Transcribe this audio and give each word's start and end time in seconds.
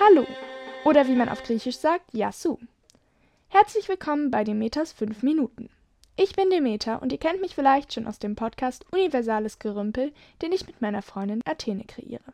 Hallo 0.00 0.26
oder 0.84 1.06
wie 1.06 1.14
man 1.14 1.28
auf 1.28 1.44
Griechisch 1.44 1.78
sagt, 1.78 2.12
Yasu. 2.12 2.58
Herzlich 3.46 3.88
willkommen 3.88 4.32
bei 4.32 4.42
Demeters 4.42 4.92
5 4.92 5.22
Minuten. 5.22 5.70
Ich 6.16 6.34
bin 6.34 6.50
Demeter 6.50 7.00
und 7.00 7.12
ihr 7.12 7.18
kennt 7.18 7.40
mich 7.40 7.54
vielleicht 7.54 7.92
schon 7.92 8.08
aus 8.08 8.18
dem 8.18 8.34
Podcast 8.34 8.84
Universales 8.90 9.60
Gerümpel, 9.60 10.12
den 10.42 10.50
ich 10.50 10.66
mit 10.66 10.80
meiner 10.80 11.00
Freundin 11.00 11.42
Athene 11.44 11.84
kreiere. 11.84 12.32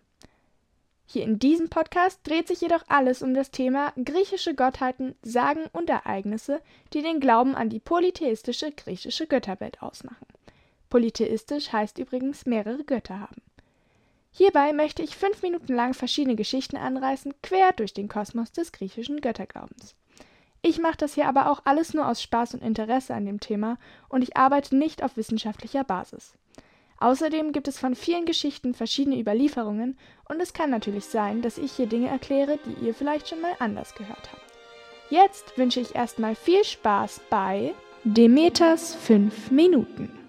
Hier 1.05 1.23
in 1.23 1.39
diesem 1.39 1.69
Podcast 1.69 2.21
dreht 2.25 2.49
sich 2.49 2.63
jedoch 2.63 2.85
alles 2.89 3.21
um 3.21 3.35
das 3.35 3.51
Thema 3.51 3.93
griechische 4.03 4.55
Gottheiten, 4.55 5.15
Sagen 5.23 5.67
und 5.75 5.91
Ereignisse, 5.91 6.63
die 6.95 7.03
den 7.03 7.21
Glauben 7.21 7.55
an 7.55 7.69
die 7.69 7.81
polytheistische 7.81 8.73
griechische 8.73 9.27
Götterwelt 9.27 9.83
ausmachen. 9.83 10.27
Polytheistisch 10.89 11.73
heißt 11.73 11.99
übrigens 11.99 12.47
mehrere 12.47 12.85
Götter 12.85 13.21
haben. 13.21 13.43
Hierbei 14.33 14.73
möchte 14.73 15.03
ich 15.03 15.17
fünf 15.17 15.43
Minuten 15.43 15.75
lang 15.75 15.95
verschiedene 15.95 16.37
Geschichten 16.37 16.77
anreißen, 16.77 17.35
quer 17.43 17.73
durch 17.73 17.95
den 17.95 18.09
Kosmos 18.09 18.53
des 18.53 18.73
griechischen 18.73 19.21
Götterglaubens. 19.21 19.97
Ich 20.63 20.79
mache 20.79 20.99
das 20.99 21.15
hier 21.15 21.27
aber 21.27 21.51
auch 21.51 21.63
alles 21.65 21.95
nur 21.95 22.07
aus 22.07 22.23
Spaß 22.23 22.55
und 22.55 22.63
Interesse 22.63 23.15
an 23.15 23.25
dem 23.25 23.41
Thema 23.41 23.79
und 24.09 24.23
ich 24.23 24.37
arbeite 24.37 24.77
nicht 24.77 25.03
auf 25.03 25.17
wissenschaftlicher 25.17 25.85
Basis. 25.85 26.35
Außerdem 26.99 27.53
gibt 27.53 27.67
es 27.67 27.79
von 27.79 27.95
vielen 27.95 28.27
Geschichten 28.27 28.75
verschiedene 28.75 29.19
Überlieferungen 29.19 29.99
und 30.29 30.39
es 30.41 30.53
kann 30.53 30.71
natürlich 30.71 31.07
sein, 31.07 31.41
dass 31.41 31.57
ich 31.57 31.73
hier 31.73 31.87
Dinge 31.87 32.09
erkläre, 32.09 32.59
die 32.67 32.87
ihr 32.87 32.95
vielleicht 32.95 33.29
schon 33.29 33.41
mal 33.41 33.55
anders 33.59 33.95
gehört 33.95 34.31
habt. 34.31 34.43
Jetzt 35.09 35.57
wünsche 35.57 35.81
ich 35.81 35.95
erstmal 35.95 36.35
viel 36.35 36.63
Spaß 36.63 37.23
bei 37.31 37.75
Demeters 38.05 38.95
5 38.95 39.51
Minuten. 39.51 40.20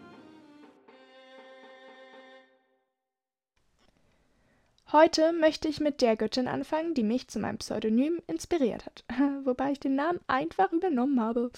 Heute 4.93 5.31
möchte 5.31 5.69
ich 5.69 5.79
mit 5.79 6.01
der 6.01 6.17
Göttin 6.17 6.49
anfangen, 6.49 6.93
die 6.93 7.03
mich 7.03 7.29
zu 7.29 7.39
meinem 7.39 7.59
Pseudonym 7.59 8.21
inspiriert 8.27 8.85
hat, 8.85 9.05
wobei 9.45 9.71
ich 9.71 9.79
den 9.79 9.95
Namen 9.95 10.19
einfach 10.27 10.73
übernommen 10.73 11.21
habe. 11.21 11.49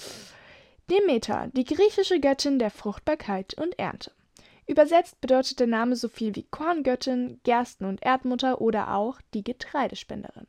Demeter, 0.92 1.50
die 1.54 1.64
griechische 1.64 2.20
Göttin 2.20 2.60
der 2.60 2.70
Fruchtbarkeit 2.70 3.56
und 3.56 3.80
Ernte. 3.80 4.12
Übersetzt 4.68 5.20
bedeutet 5.20 5.60
der 5.60 5.66
Name 5.66 5.96
so 5.96 6.10
viel 6.10 6.36
wie 6.36 6.44
Korngöttin, 6.44 7.40
Gersten- 7.44 7.86
und 7.86 8.04
Erdmutter 8.04 8.62
oder 8.62 8.94
auch 8.94 9.20
die 9.34 9.44
Getreidespenderin. 9.44 10.46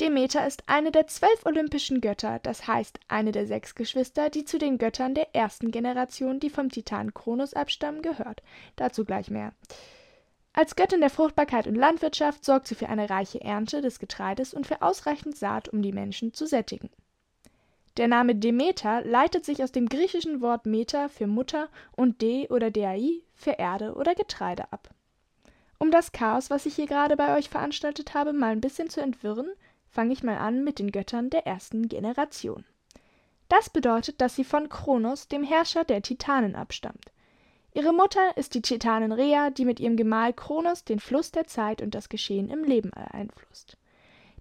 Demeter 0.00 0.46
ist 0.46 0.62
eine 0.68 0.92
der 0.92 1.08
zwölf 1.08 1.44
olympischen 1.46 2.00
Götter, 2.00 2.38
das 2.38 2.68
heißt 2.68 3.00
eine 3.08 3.32
der 3.32 3.48
sechs 3.48 3.74
Geschwister, 3.74 4.30
die 4.30 4.44
zu 4.44 4.58
den 4.58 4.78
Göttern 4.78 5.14
der 5.14 5.34
ersten 5.34 5.72
Generation, 5.72 6.38
die 6.38 6.50
vom 6.50 6.68
Titan 6.68 7.12
Kronos 7.12 7.54
abstammen, 7.54 8.02
gehört. 8.02 8.44
Dazu 8.76 9.04
gleich 9.04 9.30
mehr. 9.30 9.52
Als 10.52 10.76
Göttin 10.76 11.00
der 11.00 11.10
Fruchtbarkeit 11.10 11.66
und 11.66 11.74
Landwirtschaft 11.74 12.44
sorgt 12.44 12.66
sie 12.66 12.74
für 12.74 12.88
eine 12.88 13.10
reiche 13.10 13.40
Ernte 13.40 13.80
des 13.80 13.98
Getreides 13.98 14.54
und 14.54 14.66
für 14.66 14.82
ausreichend 14.82 15.36
Saat, 15.36 15.68
um 15.68 15.82
die 15.82 15.92
Menschen 15.92 16.34
zu 16.34 16.46
sättigen. 16.46 16.90
Der 17.96 18.08
Name 18.08 18.34
Demeter 18.34 19.02
leitet 19.02 19.44
sich 19.44 19.62
aus 19.62 19.72
dem 19.72 19.88
griechischen 19.88 20.40
Wort 20.40 20.66
Meta 20.66 21.08
für 21.08 21.26
Mutter 21.26 21.68
und 21.96 22.22
De 22.22 22.48
oder 22.48 22.70
Dei 22.70 23.22
für 23.34 23.52
Erde 23.52 23.94
oder 23.94 24.14
Getreide 24.14 24.72
ab. 24.72 24.90
Um 25.78 25.90
das 25.90 26.12
Chaos, 26.12 26.50
was 26.50 26.66
ich 26.66 26.74
hier 26.74 26.86
gerade 26.86 27.16
bei 27.16 27.36
euch 27.36 27.48
veranstaltet 27.48 28.14
habe, 28.14 28.32
mal 28.32 28.50
ein 28.50 28.60
bisschen 28.60 28.90
zu 28.90 29.00
entwirren, 29.00 29.50
fange 29.88 30.12
ich 30.12 30.22
mal 30.22 30.38
an 30.38 30.64
mit 30.64 30.78
den 30.78 30.92
Göttern 30.92 31.30
der 31.30 31.46
ersten 31.46 31.88
Generation. 31.88 32.64
Das 33.48 33.70
bedeutet, 33.70 34.20
dass 34.20 34.34
sie 34.36 34.44
von 34.44 34.68
Kronos, 34.68 35.28
dem 35.28 35.42
Herrscher 35.42 35.84
der 35.84 36.02
Titanen, 36.02 36.54
abstammt. 36.54 37.12
Ihre 37.74 37.92
Mutter 37.92 38.36
ist 38.36 38.54
die 38.54 38.62
Titanin 38.62 39.12
Rhea, 39.12 39.50
die 39.50 39.64
mit 39.64 39.78
ihrem 39.78 39.96
Gemahl 39.96 40.32
Kronos 40.32 40.84
den 40.84 41.00
Fluss 41.00 41.30
der 41.30 41.46
Zeit 41.46 41.82
und 41.82 41.94
das 41.94 42.08
Geschehen 42.08 42.48
im 42.48 42.64
Leben 42.64 42.90
beeinflusst. 42.90 43.76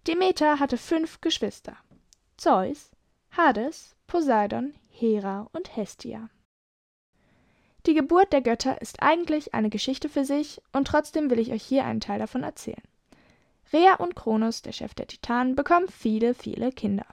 Demeter 0.08 0.60
hatte 0.60 0.78
fünf 0.78 1.22
Geschwister: 1.22 1.76
Zeus, 2.38 2.92
Hades, 3.32 3.96
Poseidon, 4.08 4.74
Hera 4.90 5.50
und 5.52 5.76
Hestia. 5.76 6.30
Die 7.86 7.94
Geburt 7.94 8.34
der 8.34 8.42
Götter 8.42 8.82
ist 8.82 9.02
eigentlich 9.02 9.54
eine 9.54 9.70
Geschichte 9.70 10.10
für 10.10 10.26
sich, 10.26 10.62
und 10.74 10.88
trotzdem 10.88 11.30
will 11.30 11.40
ich 11.40 11.52
euch 11.52 11.64
hier 11.64 11.86
einen 11.86 12.02
Teil 12.02 12.20
davon 12.20 12.44
erzählen. 12.44 12.84
Rhea 13.72 13.96
und 13.96 14.16
Kronos, 14.16 14.62
der 14.62 14.72
Chef 14.72 14.94
der 14.94 15.08
Titanen, 15.08 15.56
bekommen 15.56 15.88
viele, 15.90 16.34
viele 16.34 16.72
Kinder. 16.72 17.06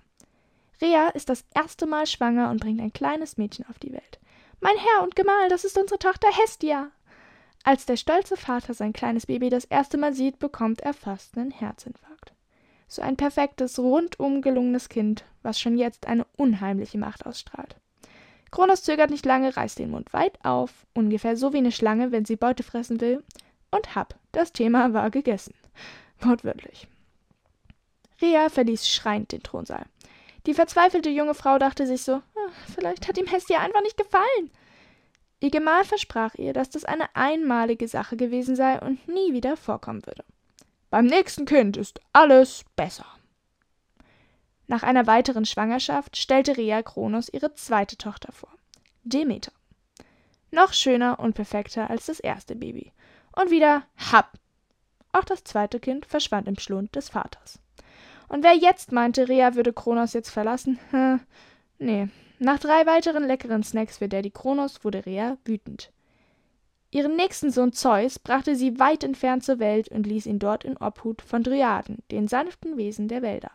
Rhea 0.80 1.08
ist 1.08 1.28
das 1.28 1.44
erste 1.54 1.86
Mal 1.86 2.06
schwanger 2.06 2.50
und 2.50 2.60
bringt 2.60 2.80
ein 2.80 2.92
kleines 2.92 3.36
Mädchen 3.36 3.66
auf 3.68 3.78
die 3.78 3.92
Welt. 3.92 4.18
Mein 4.64 4.78
Herr 4.78 5.02
und 5.02 5.14
Gemahl, 5.14 5.50
das 5.50 5.66
ist 5.66 5.76
unsere 5.76 5.98
Tochter 5.98 6.28
Hestia. 6.32 6.90
Als 7.64 7.84
der 7.84 7.98
stolze 7.98 8.34
Vater 8.34 8.72
sein 8.72 8.94
kleines 8.94 9.26
Baby 9.26 9.50
das 9.50 9.66
erste 9.66 9.98
Mal 9.98 10.14
sieht, 10.14 10.38
bekommt 10.38 10.80
er 10.80 10.94
fast 10.94 11.36
einen 11.36 11.50
Herzinfarkt. 11.50 12.32
So 12.88 13.02
ein 13.02 13.18
perfektes, 13.18 13.78
rundum 13.78 14.40
gelungenes 14.40 14.88
Kind, 14.88 15.26
was 15.42 15.60
schon 15.60 15.76
jetzt 15.76 16.06
eine 16.06 16.24
unheimliche 16.38 16.96
Macht 16.96 17.26
ausstrahlt. 17.26 17.76
Kronos 18.50 18.82
zögert 18.82 19.10
nicht 19.10 19.26
lange, 19.26 19.54
reißt 19.54 19.78
den 19.78 19.90
Mund 19.90 20.14
weit 20.14 20.42
auf, 20.42 20.86
ungefähr 20.94 21.36
so 21.36 21.52
wie 21.52 21.58
eine 21.58 21.70
Schlange, 21.70 22.10
wenn 22.10 22.24
sie 22.24 22.36
Beute 22.36 22.62
fressen 22.62 23.02
will, 23.02 23.22
und 23.70 23.94
hab, 23.94 24.14
das 24.32 24.54
Thema 24.54 24.94
war 24.94 25.10
gegessen. 25.10 25.52
Wortwörtlich. 26.20 26.88
Rea 28.22 28.48
verließ 28.48 28.88
schreiend 28.88 29.30
den 29.32 29.42
Thronsaal. 29.42 29.84
Die 30.46 30.54
verzweifelte 30.54 31.10
junge 31.10 31.34
Frau 31.34 31.58
dachte 31.58 31.86
sich 31.86 32.02
so, 32.02 32.14
ah, 32.14 32.50
vielleicht 32.74 33.08
hat 33.08 33.16
ihm 33.16 33.26
Hestia 33.26 33.60
einfach 33.60 33.82
nicht 33.82 33.96
gefallen. 33.96 34.50
Ihr 35.40 35.50
Gemahl 35.50 35.84
versprach 35.84 36.34
ihr, 36.34 36.52
dass 36.52 36.70
das 36.70 36.84
eine 36.84 37.14
einmalige 37.14 37.88
Sache 37.88 38.16
gewesen 38.16 38.56
sei 38.56 38.80
und 38.80 39.06
nie 39.08 39.32
wieder 39.32 39.56
vorkommen 39.56 40.04
würde. 40.06 40.24
Beim 40.90 41.06
nächsten 41.06 41.44
Kind 41.44 41.76
ist 41.76 42.00
alles 42.12 42.64
besser. 42.76 43.06
Nach 44.66 44.82
einer 44.82 45.06
weiteren 45.06 45.44
Schwangerschaft 45.44 46.16
stellte 46.16 46.56
Rhea 46.56 46.82
Kronos 46.82 47.28
ihre 47.28 47.54
zweite 47.54 47.96
Tochter 47.96 48.32
vor, 48.32 48.50
Demeter. 49.02 49.52
Noch 50.50 50.72
schöner 50.72 51.18
und 51.18 51.34
perfekter 51.34 51.90
als 51.90 52.06
das 52.06 52.20
erste 52.20 52.54
Baby. 52.54 52.92
Und 53.32 53.50
wieder 53.50 53.82
Hab. 54.12 54.38
Auch 55.12 55.24
das 55.24 55.44
zweite 55.44 55.80
Kind 55.80 56.06
verschwand 56.06 56.48
im 56.48 56.58
Schlund 56.58 56.94
des 56.94 57.08
Vaters. 57.08 57.58
Und 58.34 58.42
wer 58.42 58.56
jetzt 58.56 58.90
meinte, 58.90 59.28
Rea 59.28 59.54
würde 59.54 59.72
Kronos 59.72 60.12
jetzt 60.12 60.30
verlassen, 60.30 60.80
hm, 60.90 61.20
nee. 61.78 62.08
Nach 62.40 62.58
drei 62.58 62.84
weiteren 62.84 63.28
leckeren 63.28 63.62
Snacks 63.62 63.98
für 63.98 64.08
Daddy 64.08 64.32
Kronos 64.32 64.82
wurde 64.82 65.06
Rea 65.06 65.38
wütend. 65.44 65.92
Ihren 66.90 67.14
nächsten 67.14 67.52
Sohn 67.52 67.72
Zeus 67.72 68.18
brachte 68.18 68.56
sie 68.56 68.80
weit 68.80 69.04
entfernt 69.04 69.44
zur 69.44 69.60
Welt 69.60 69.86
und 69.86 70.08
ließ 70.08 70.26
ihn 70.26 70.40
dort 70.40 70.64
in 70.64 70.76
Obhut 70.78 71.22
von 71.22 71.44
Dryaden, 71.44 71.98
den 72.10 72.26
sanften 72.26 72.76
Wesen 72.76 73.06
der 73.06 73.22
Wälder. 73.22 73.52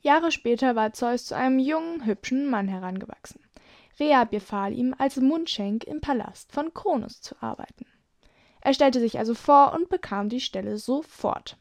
Jahre 0.00 0.32
später 0.32 0.74
war 0.74 0.92
Zeus 0.92 1.26
zu 1.26 1.36
einem 1.36 1.60
jungen, 1.60 2.04
hübschen 2.04 2.50
Mann 2.50 2.66
herangewachsen. 2.66 3.40
Rea 4.00 4.24
befahl 4.24 4.72
ihm, 4.72 4.92
als 4.98 5.18
Mundschenk 5.18 5.84
im 5.84 6.00
Palast 6.00 6.50
von 6.50 6.74
Kronos 6.74 7.20
zu 7.20 7.36
arbeiten. 7.40 7.86
Er 8.60 8.74
stellte 8.74 8.98
sich 8.98 9.20
also 9.20 9.34
vor 9.34 9.72
und 9.72 9.88
bekam 9.88 10.28
die 10.28 10.40
Stelle 10.40 10.78
sofort. 10.78 11.56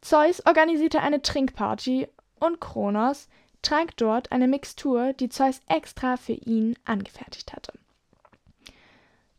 Zeus 0.00 0.44
organisierte 0.46 1.00
eine 1.00 1.22
Trinkparty 1.22 2.08
und 2.38 2.60
Kronos 2.60 3.28
trank 3.62 3.96
dort 3.96 4.32
eine 4.32 4.48
Mixtur, 4.48 5.12
die 5.12 5.28
Zeus 5.28 5.60
extra 5.68 6.16
für 6.16 6.32
ihn 6.32 6.76
angefertigt 6.84 7.52
hatte. 7.52 7.72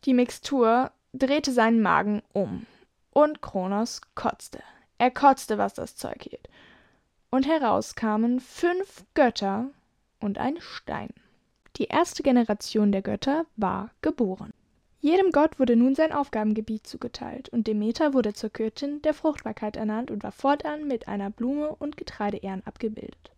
Die 0.04 0.14
Mixtur 0.14 0.92
drehte 1.12 1.52
seinen 1.52 1.82
Magen 1.82 2.22
um 2.32 2.66
und 3.12 3.42
Kronos 3.42 4.00
kotzte. 4.14 4.62
Er 4.98 5.10
kotzte, 5.10 5.58
was 5.58 5.74
das 5.74 5.96
Zeug 5.96 6.22
hielt. 6.22 6.48
Und 7.30 7.46
heraus 7.46 7.94
kamen 7.94 8.40
fünf 8.40 9.04
Götter 9.14 9.70
und 10.20 10.38
ein 10.38 10.60
Stein. 10.60 11.10
Die 11.76 11.84
erste 11.84 12.22
Generation 12.22 12.92
der 12.92 13.02
Götter 13.02 13.46
war 13.56 13.90
geboren. 14.00 14.52
Jedem 15.04 15.32
Gott 15.32 15.58
wurde 15.58 15.74
nun 15.74 15.96
sein 15.96 16.12
Aufgabengebiet 16.12 16.86
zugeteilt, 16.86 17.48
und 17.48 17.66
Demeter 17.66 18.14
wurde 18.14 18.34
zur 18.34 18.50
Göttin 18.50 19.02
der 19.02 19.14
Fruchtbarkeit 19.14 19.76
ernannt 19.76 20.12
und 20.12 20.22
war 20.22 20.30
fortan 20.30 20.86
mit 20.86 21.08
einer 21.08 21.28
Blume 21.28 21.74
und 21.74 21.96
Getreideähren 21.96 22.62
abgebildet. 22.64 23.32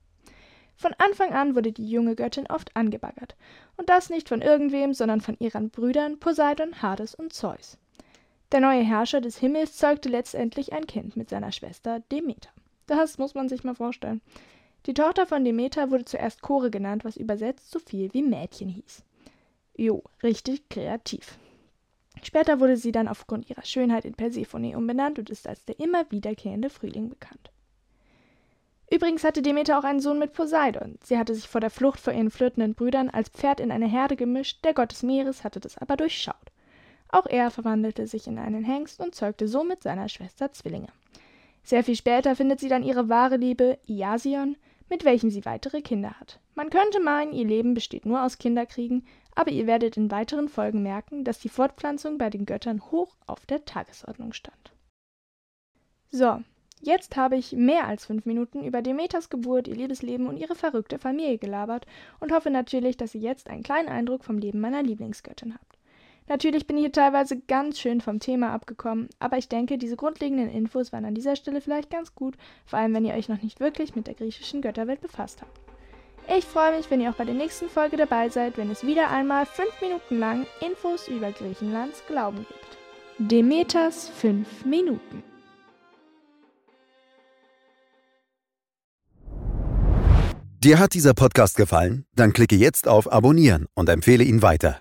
Von 0.76 0.92
Anfang 0.98 1.32
an 1.32 1.54
wurde 1.54 1.72
die 1.72 1.88
junge 1.88 2.16
Göttin 2.16 2.46
oft 2.48 2.76
angebaggert, 2.76 3.34
und 3.78 3.88
das 3.88 4.10
nicht 4.10 4.28
von 4.28 4.42
irgendwem, 4.42 4.92
sondern 4.92 5.22
von 5.22 5.38
ihren 5.38 5.70
Brüdern 5.70 6.20
Poseidon, 6.20 6.82
Hades 6.82 7.14
und 7.14 7.32
Zeus. 7.32 7.78
Der 8.52 8.60
neue 8.60 8.82
Herrscher 8.82 9.22
des 9.22 9.38
Himmels 9.38 9.78
zeugte 9.78 10.10
letztendlich 10.10 10.74
ein 10.74 10.86
Kind 10.86 11.16
mit 11.16 11.30
seiner 11.30 11.50
Schwester 11.50 12.00
Demeter. 12.12 12.50
Das 12.86 13.16
muss 13.16 13.34
man 13.34 13.48
sich 13.48 13.64
mal 13.64 13.74
vorstellen. 13.74 14.20
Die 14.84 14.92
Tochter 14.92 15.24
von 15.26 15.42
Demeter 15.42 15.90
wurde 15.90 16.04
zuerst 16.04 16.42
Chore 16.42 16.70
genannt, 16.70 17.06
was 17.06 17.16
übersetzt 17.16 17.70
so 17.70 17.78
viel 17.78 18.12
wie 18.12 18.22
Mädchen 18.22 18.68
hieß. 18.68 19.02
Jo, 19.78 20.04
richtig 20.22 20.68
kreativ. 20.68 21.38
Später 22.24 22.58
wurde 22.58 22.76
sie 22.76 22.90
dann 22.90 23.06
aufgrund 23.06 23.50
ihrer 23.50 23.64
Schönheit 23.64 24.04
in 24.04 24.14
Persephone 24.14 24.74
umbenannt 24.74 25.18
und 25.18 25.30
ist 25.30 25.46
als 25.46 25.64
der 25.64 25.78
immer 25.78 26.10
wiederkehrende 26.10 26.70
Frühling 26.70 27.10
bekannt. 27.10 27.50
Übrigens 28.90 29.24
hatte 29.24 29.42
Demeter 29.42 29.78
auch 29.78 29.84
einen 29.84 30.00
Sohn 30.00 30.18
mit 30.18 30.32
Poseidon. 30.32 30.98
Sie 31.02 31.18
hatte 31.18 31.34
sich 31.34 31.48
vor 31.48 31.60
der 31.60 31.70
Flucht 31.70 32.00
vor 32.00 32.12
ihren 32.12 32.30
flirtenden 32.30 32.74
Brüdern 32.74 33.10
als 33.10 33.28
Pferd 33.28 33.60
in 33.60 33.70
eine 33.70 33.86
Herde 33.88 34.16
gemischt, 34.16 34.64
der 34.64 34.74
Gott 34.74 34.92
des 34.92 35.02
Meeres 35.02 35.44
hatte 35.44 35.60
das 35.60 35.78
aber 35.78 35.96
durchschaut. 35.96 36.52
Auch 37.08 37.26
er 37.26 37.50
verwandelte 37.50 38.06
sich 38.06 38.26
in 38.26 38.38
einen 38.38 38.64
Hengst 38.64 39.00
und 39.00 39.14
zeugte 39.14 39.46
somit 39.46 39.82
seiner 39.82 40.08
Schwester 40.08 40.52
Zwillinge. 40.52 40.88
Sehr 41.62 41.84
viel 41.84 41.96
später 41.96 42.36
findet 42.36 42.60
sie 42.60 42.68
dann 42.68 42.82
ihre 42.82 43.08
wahre 43.08 43.36
Liebe, 43.36 43.78
Iasion, 43.86 44.56
mit 44.88 45.04
welchem 45.04 45.30
sie 45.30 45.44
weitere 45.44 45.82
Kinder 45.82 46.18
hat. 46.20 46.40
Man 46.54 46.70
könnte 46.70 47.00
meinen, 47.00 47.32
ihr 47.32 47.44
Leben 47.44 47.74
besteht 47.74 48.06
nur 48.06 48.22
aus 48.22 48.38
Kinderkriegen, 48.38 49.06
aber 49.34 49.50
ihr 49.50 49.66
werdet 49.66 49.96
in 49.96 50.10
weiteren 50.10 50.48
Folgen 50.48 50.82
merken, 50.82 51.24
dass 51.24 51.40
die 51.40 51.48
Fortpflanzung 51.48 52.18
bei 52.18 52.30
den 52.30 52.46
Göttern 52.46 52.80
hoch 52.90 53.16
auf 53.26 53.46
der 53.46 53.64
Tagesordnung 53.64 54.32
stand. 54.32 54.72
So, 56.10 56.40
jetzt 56.80 57.16
habe 57.16 57.36
ich 57.36 57.52
mehr 57.52 57.88
als 57.88 58.06
fünf 58.06 58.24
Minuten 58.24 58.62
über 58.62 58.82
Demeters 58.82 59.30
Geburt, 59.30 59.66
ihr 59.66 59.74
Liebesleben 59.74 60.28
und 60.28 60.36
ihre 60.36 60.54
verrückte 60.54 60.98
Familie 60.98 61.38
gelabert 61.38 61.86
und 62.20 62.32
hoffe 62.32 62.50
natürlich, 62.50 62.96
dass 62.96 63.14
ihr 63.14 63.20
jetzt 63.20 63.50
einen 63.50 63.64
kleinen 63.64 63.88
Eindruck 63.88 64.24
vom 64.24 64.38
Leben 64.38 64.60
meiner 64.60 64.82
Lieblingsgöttin 64.82 65.54
habt. 65.54 65.73
Natürlich 66.26 66.66
bin 66.66 66.78
ich 66.78 66.84
hier 66.84 66.92
teilweise 66.92 67.38
ganz 67.38 67.78
schön 67.78 68.00
vom 68.00 68.18
Thema 68.18 68.52
abgekommen, 68.52 69.08
aber 69.18 69.36
ich 69.36 69.48
denke, 69.48 69.76
diese 69.76 69.96
grundlegenden 69.96 70.48
Infos 70.48 70.90
waren 70.90 71.04
an 71.04 71.14
dieser 71.14 71.36
Stelle 71.36 71.60
vielleicht 71.60 71.90
ganz 71.90 72.14
gut, 72.14 72.36
vor 72.64 72.78
allem 72.78 72.94
wenn 72.94 73.04
ihr 73.04 73.14
euch 73.14 73.28
noch 73.28 73.42
nicht 73.42 73.60
wirklich 73.60 73.94
mit 73.94 74.06
der 74.06 74.14
griechischen 74.14 74.62
Götterwelt 74.62 75.02
befasst 75.02 75.42
habt. 75.42 75.60
Ich 76.34 76.46
freue 76.46 76.74
mich, 76.74 76.90
wenn 76.90 77.02
ihr 77.02 77.10
auch 77.10 77.16
bei 77.16 77.26
der 77.26 77.34
nächsten 77.34 77.68
Folge 77.68 77.98
dabei 77.98 78.30
seid, 78.30 78.56
wenn 78.56 78.70
es 78.70 78.86
wieder 78.86 79.10
einmal 79.10 79.44
fünf 79.44 79.78
Minuten 79.82 80.18
lang 80.18 80.46
Infos 80.66 81.08
über 81.08 81.30
Griechenlands 81.30 82.02
Glauben 82.06 82.38
gibt. 82.38 82.78
Demeters 83.18 84.08
fünf 84.08 84.64
Minuten. 84.64 85.22
Dir 90.64 90.78
hat 90.78 90.94
dieser 90.94 91.12
Podcast 91.12 91.58
gefallen? 91.58 92.06
Dann 92.16 92.32
klicke 92.32 92.56
jetzt 92.56 92.88
auf 92.88 93.12
Abonnieren 93.12 93.66
und 93.74 93.90
empfehle 93.90 94.24
ihn 94.24 94.40
weiter. 94.40 94.80